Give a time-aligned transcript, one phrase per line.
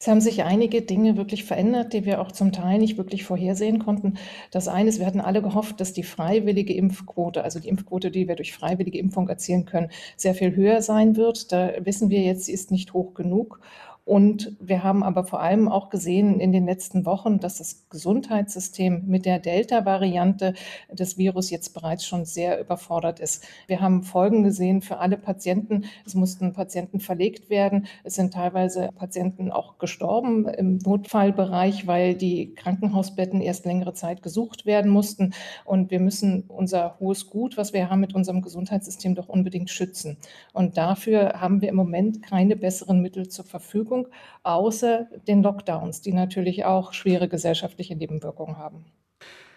[0.00, 3.80] Es haben sich einige Dinge wirklich verändert, die wir auch zum Teil nicht wirklich vorhersehen
[3.80, 4.14] konnten.
[4.52, 8.28] Das eine ist, wir hatten alle gehofft, dass die freiwillige Impfquote, also die Impfquote, die
[8.28, 11.50] wir durch freiwillige Impfung erzielen können, sehr viel höher sein wird.
[11.50, 13.60] Da wissen wir jetzt, sie ist nicht hoch genug.
[14.08, 19.02] Und wir haben aber vor allem auch gesehen in den letzten Wochen, dass das Gesundheitssystem
[19.06, 20.54] mit der Delta-Variante
[20.90, 23.46] des Virus jetzt bereits schon sehr überfordert ist.
[23.66, 25.84] Wir haben Folgen gesehen für alle Patienten.
[26.06, 27.86] Es mussten Patienten verlegt werden.
[28.02, 34.64] Es sind teilweise Patienten auch gestorben im Notfallbereich, weil die Krankenhausbetten erst längere Zeit gesucht
[34.64, 35.34] werden mussten.
[35.66, 40.16] Und wir müssen unser hohes Gut, was wir haben mit unserem Gesundheitssystem, doch unbedingt schützen.
[40.54, 43.97] Und dafür haben wir im Moment keine besseren Mittel zur Verfügung.
[43.98, 44.12] Impfung,
[44.42, 48.84] außer den Lockdowns, die natürlich auch schwere gesellschaftliche Nebenwirkungen haben.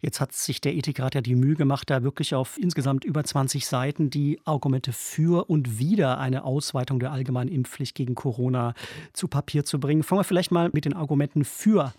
[0.00, 3.66] Jetzt hat sich der Ethikrat ja die Mühe gemacht, da wirklich auf insgesamt über 20
[3.66, 8.74] Seiten die Argumente für und wider eine Ausweitung der allgemeinen Impfpflicht gegen Corona
[9.12, 10.02] zu Papier zu bringen.
[10.02, 11.92] Fangen wir vielleicht mal mit den Argumenten für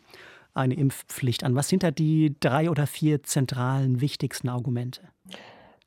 [0.53, 1.55] eine Impfpflicht an.
[1.55, 5.01] Was sind da die drei oder vier zentralen, wichtigsten Argumente?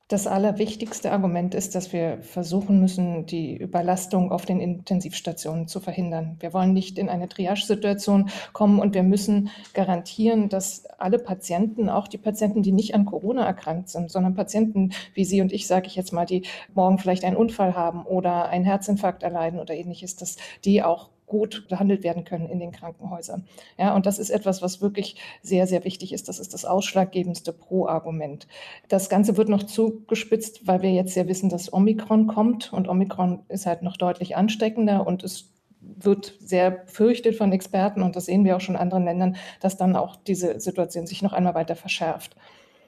[0.08, 6.36] Das allerwichtigste Argument ist, dass wir versuchen müssen, die Überlastung auf den Intensivstationen zu verhindern.
[6.38, 12.06] Wir wollen nicht in eine Triage-Situation kommen und wir müssen garantieren, dass alle Patienten, auch
[12.06, 15.88] die Patienten, die nicht an Corona erkrankt sind, sondern Patienten wie Sie und ich, sage
[15.88, 20.14] ich jetzt mal, die morgen vielleicht einen Unfall haben oder einen Herzinfarkt erleiden oder ähnliches,
[20.14, 23.46] dass die auch gut behandelt werden können in den Krankenhäusern.
[23.78, 26.28] Ja, und das ist etwas, was wirklich sehr, sehr wichtig ist.
[26.28, 28.46] Das ist das ausschlaggebendste Pro-Argument.
[28.88, 33.40] Das Ganze wird noch zugespitzt, weil wir jetzt ja wissen, dass Omikron kommt und Omikron
[33.48, 38.44] ist halt noch deutlich ansteckender und es wird sehr befürchtet von Experten und das sehen
[38.44, 41.76] wir auch schon in anderen Ländern, dass dann auch diese Situation sich noch einmal weiter
[41.76, 42.36] verschärft.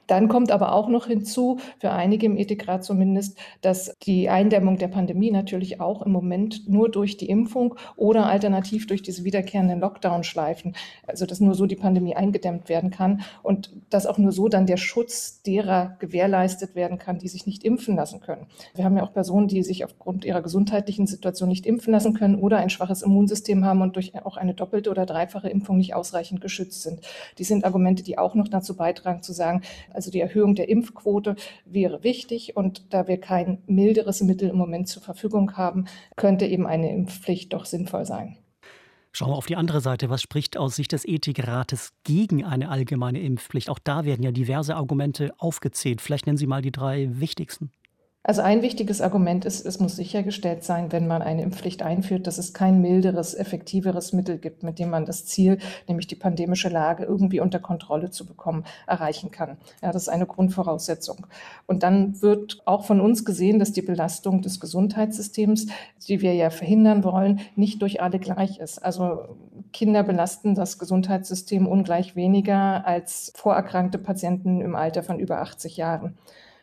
[0.08, 4.88] Dann kommt aber auch noch hinzu, für einige im Ethikrat zumindest, dass die Eindämmung der
[4.88, 10.74] Pandemie natürlich auch im Moment nur durch die Impfung oder alternativ durch diese wiederkehrenden Lockdown-Schleifen,
[11.06, 14.66] also dass nur so die Pandemie eingedämmt werden kann und dass auch nur so dann
[14.66, 18.46] der Schutz derer gewährleistet werden kann, die sich nicht impfen lassen können.
[18.74, 22.36] Wir haben ja auch Personen, die sich aufgrund ihrer gesundheitlichen Situation nicht impfen lassen können
[22.36, 26.40] oder ein schwaches Immunsystem haben und durch auch eine doppelte oder dreifache Impfung nicht ausreichend
[26.40, 27.00] geschützt sind.
[27.36, 29.62] Die sind Argumente, die auch noch dazu beitragen zu sagen,
[29.98, 32.56] also die Erhöhung der Impfquote wäre wichtig.
[32.56, 37.52] Und da wir kein milderes Mittel im Moment zur Verfügung haben, könnte eben eine Impfpflicht
[37.52, 38.38] doch sinnvoll sein.
[39.10, 40.08] Schauen wir auf die andere Seite.
[40.08, 43.70] Was spricht aus Sicht des Ethikrates gegen eine allgemeine Impfpflicht?
[43.70, 46.00] Auch da werden ja diverse Argumente aufgezählt.
[46.00, 47.72] Vielleicht nennen Sie mal die drei wichtigsten.
[48.28, 52.36] Also ein wichtiges Argument ist, es muss sichergestellt sein, wenn man eine Impfpflicht einführt, dass
[52.36, 55.56] es kein milderes, effektiveres Mittel gibt, mit dem man das Ziel,
[55.86, 59.56] nämlich die pandemische Lage irgendwie unter Kontrolle zu bekommen, erreichen kann.
[59.80, 61.26] Ja, das ist eine Grundvoraussetzung.
[61.66, 65.68] Und dann wird auch von uns gesehen, dass die Belastung des Gesundheitssystems,
[66.06, 68.78] die wir ja verhindern wollen, nicht durch alle gleich ist.
[68.78, 69.36] Also
[69.72, 76.18] Kinder belasten das Gesundheitssystem ungleich weniger als vorerkrankte Patienten im Alter von über 80 Jahren.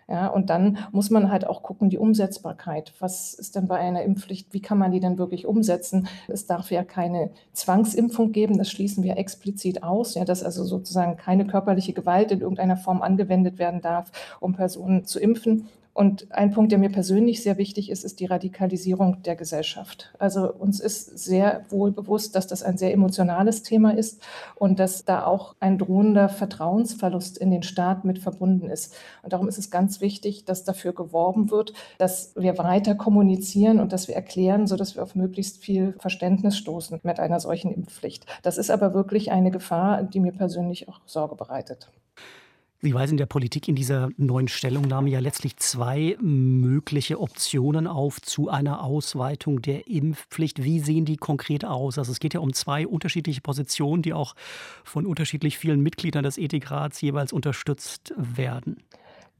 [0.08, 2.94] Ja, und dann muss man halt auch gucken, die Umsetzbarkeit.
[3.00, 4.54] Was ist denn bei einer Impfpflicht?
[4.54, 6.08] Wie kann man die denn wirklich umsetzen?
[6.28, 8.60] Es darf ja keine Zwangsimpfung geben.
[8.60, 10.14] Das schließen wir explizit aus.
[10.14, 15.06] Ja, dass also sozusagen keine körperliche Gewalt in irgendeiner Form angewendet werden darf, um Personen
[15.06, 15.70] zu impfen.
[15.96, 20.14] Und ein Punkt, der mir persönlich sehr wichtig ist, ist die Radikalisierung der Gesellschaft.
[20.20, 24.22] Also uns ist sehr wohl bewusst, dass das ein sehr emotionales Thema ist
[24.56, 28.94] und dass da auch ein drohender Vertrauensverlust in den Staat mit verbunden ist.
[29.24, 33.94] Und darum ist es ganz wichtig, dass dafür geworben wird, dass wir weiter kommunizieren und
[33.94, 38.26] dass wir erklären, sodass wir auf möglichst viel Verständnis stoßen mit einer solchen Impfpflicht.
[38.44, 41.90] Das ist aber wirklich eine Gefahr, die mir persönlich auch Sorge bereitet.
[42.86, 48.48] Sie weisen der Politik in dieser neuen Stellungnahme ja letztlich zwei mögliche Optionen auf zu
[48.48, 50.64] einer Ausweitung der Impfpflicht.
[50.64, 51.98] Wie sehen die konkret aus?
[51.98, 54.36] Also es geht ja um zwei unterschiedliche Positionen, die auch
[54.84, 58.84] von unterschiedlich vielen Mitgliedern des Ethikrats jeweils unterstützt werden.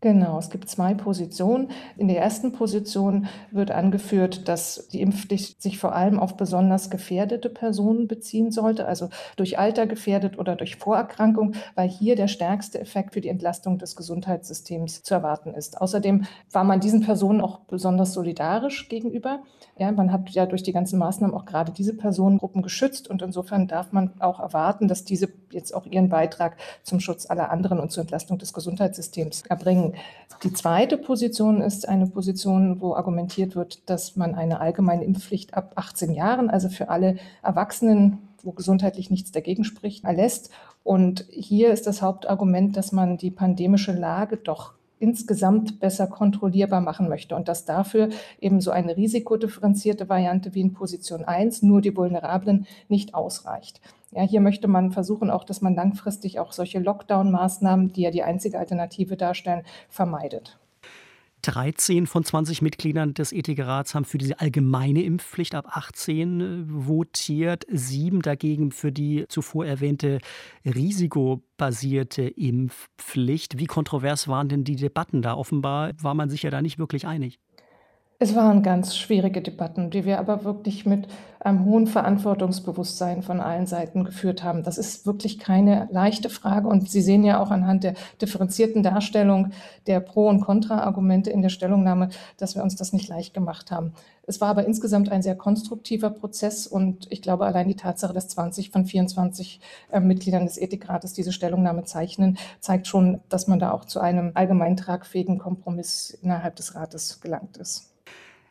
[0.06, 1.70] Genau, es gibt zwei Positionen.
[1.98, 7.50] In der ersten Position wird angeführt, dass die Impfpflicht sich vor allem auf besonders gefährdete
[7.50, 13.16] Personen beziehen sollte, also durch Alter gefährdet oder durch Vorerkrankung, weil hier der stärkste Effekt
[13.16, 15.82] für die Entlastung des Gesundheitssystems zu erwarten ist.
[15.82, 19.40] Außerdem war man diesen Personen auch besonders solidarisch gegenüber.
[19.80, 23.68] Ja, man hat ja durch die ganzen Maßnahmen auch gerade diese Personengruppen geschützt und insofern
[23.68, 27.92] darf man auch erwarten, dass diese jetzt auch ihren Beitrag zum Schutz aller anderen und
[27.92, 29.95] zur Entlastung des Gesundheitssystems erbringen.
[30.44, 35.74] Die zweite Position ist eine Position, wo argumentiert wird, dass man eine allgemeine Impfpflicht ab
[35.76, 40.52] 18 Jahren, also für alle Erwachsenen, wo gesundheitlich nichts dagegen spricht, erlässt.
[40.84, 47.10] Und hier ist das Hauptargument, dass man die pandemische Lage doch insgesamt besser kontrollierbar machen
[47.10, 48.10] möchte und dass dafür
[48.40, 53.82] eben so eine risikodifferenzierte Variante wie in Position 1 nur die Vulnerablen nicht ausreicht.
[54.12, 58.24] Ja, hier möchte man versuchen auch, dass man langfristig auch solche Lockdown-Maßnahmen, die ja die
[58.24, 60.58] einzige Alternative darstellen, vermeidet.
[61.46, 67.66] 13 von 20 Mitgliedern des Ethikrats haben für diese allgemeine Impfpflicht ab 18 äh, votiert,
[67.70, 70.20] sieben dagegen für die zuvor erwähnte
[70.66, 73.60] risikobasierte Impfpflicht.
[73.60, 75.36] Wie kontrovers waren denn die Debatten da?
[75.36, 77.40] Offenbar war man sich ja da nicht wirklich einig.
[78.18, 81.10] Es waren ganz schwierige Debatten, die wir aber wirklich mit
[81.42, 84.64] einem hohen Verantwortungsbewusstsein von allen Seiten geführt haben.
[84.64, 86.70] Das ist wirklich keine leichte Frage.
[86.70, 89.52] Und Sie sehen ja auch anhand der differenzierten Darstellung
[89.86, 92.08] der Pro- und Kontra-Argumente in der Stellungnahme,
[92.38, 93.92] dass wir uns das nicht leicht gemacht haben.
[94.26, 96.68] Es war aber insgesamt ein sehr konstruktiver Prozess.
[96.68, 99.60] Und ich glaube, allein die Tatsache, dass 20 von 24
[99.92, 104.32] äh, Mitgliedern des Ethikrates diese Stellungnahme zeichnen, zeigt schon, dass man da auch zu einem
[104.36, 107.92] allgemein tragfähigen Kompromiss innerhalb des Rates gelangt ist.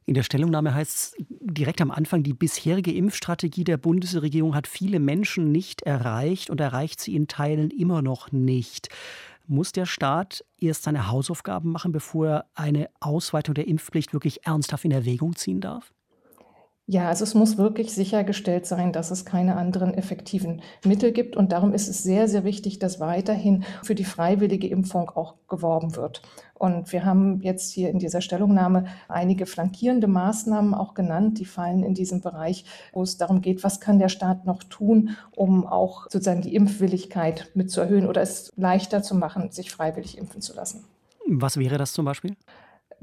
[0.07, 5.01] In der Stellungnahme heißt es direkt am Anfang, die bisherige Impfstrategie der Bundesregierung hat viele
[5.01, 8.89] Menschen nicht erreicht und erreicht sie in Teilen immer noch nicht.
[9.47, 14.85] Muss der Staat erst seine Hausaufgaben machen, bevor er eine Ausweitung der Impfpflicht wirklich ernsthaft
[14.85, 15.93] in Erwägung ziehen darf?
[16.87, 21.35] Ja, also es muss wirklich sichergestellt sein, dass es keine anderen effektiven Mittel gibt.
[21.35, 25.97] Und darum ist es sehr, sehr wichtig, dass weiterhin für die freiwillige Impfung auch geworben
[25.97, 26.21] wird.
[26.53, 31.83] Und wir haben jetzt hier in dieser Stellungnahme einige flankierende Maßnahmen auch genannt, die fallen
[31.83, 36.05] in diesem Bereich, wo es darum geht, was kann der Staat noch tun, um auch
[36.11, 40.55] sozusagen die Impfwilligkeit mit zu erhöhen oder es leichter zu machen, sich freiwillig impfen zu
[40.55, 40.85] lassen.
[41.27, 42.37] Was wäre das zum Beispiel?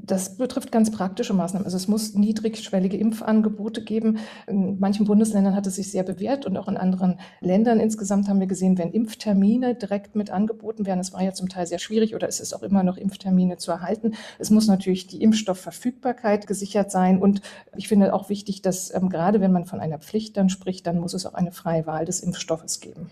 [0.04, 1.64] Das betrifft ganz praktische Maßnahmen.
[1.64, 4.18] Also es muss niedrigschwellige Impfangebote geben.
[4.48, 8.40] In manchen Bundesländern hat es sich sehr bewährt und auch in anderen Ländern insgesamt haben
[8.40, 12.16] wir gesehen, wenn Impftermine direkt mit angeboten werden, es war ja zum Teil sehr schwierig
[12.16, 14.14] oder es ist auch immer noch Impftermine zu erhalten.
[14.40, 17.40] Es muss natürlich die Impfstoffverfügbarkeit gesichert sein und
[17.76, 20.98] ich finde auch wichtig, dass ähm, gerade wenn man von einer Pflicht dann spricht, dann
[20.98, 23.08] muss es auch eine freie Wahl des Impfstoffes geben.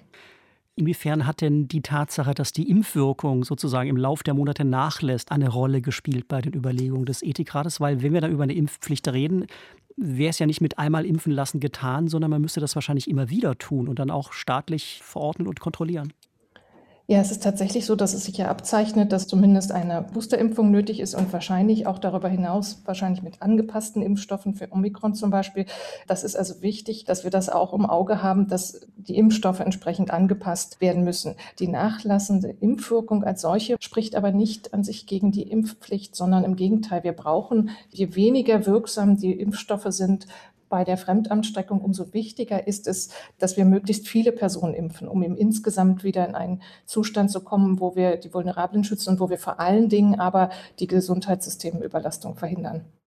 [0.81, 5.51] Inwiefern hat denn die Tatsache, dass die Impfwirkung sozusagen im Lauf der Monate nachlässt, eine
[5.51, 7.81] Rolle gespielt bei den Überlegungen des Ethikrates?
[7.81, 9.45] Weil wenn wir da über eine Impfpflicht reden,
[9.99, 13.29] wäre es ja nicht mit einmal impfen lassen getan, sondern man müsste das wahrscheinlich immer
[13.29, 16.15] wieder tun und dann auch staatlich verordnen und kontrollieren.
[17.11, 21.01] Ja, es ist tatsächlich so, dass es sich ja abzeichnet, dass zumindest eine Boosterimpfung nötig
[21.01, 25.67] ist und wahrscheinlich auch darüber hinaus, wahrscheinlich mit angepassten Impfstoffen für Omikron zum Beispiel.
[26.07, 30.13] Das ist also wichtig, dass wir das auch im Auge haben, dass die Impfstoffe entsprechend
[30.13, 31.35] angepasst werden müssen.
[31.59, 36.55] Die nachlassende Impfwirkung als solche spricht aber nicht an sich gegen die Impfpflicht, sondern im
[36.55, 37.03] Gegenteil.
[37.03, 40.29] Wir brauchen, je weniger wirksam die Impfstoffe sind,
[40.71, 45.37] bei der Fremdansteckung umso wichtiger ist es, dass wir möglichst viele Personen impfen, um eben
[45.37, 49.39] insgesamt wieder in einen Zustand zu kommen, wo wir die Vulnerablen schützen und wo wir
[49.39, 52.87] vor allen Dingen aber die Gesundheitssystemüberlastung verhindern.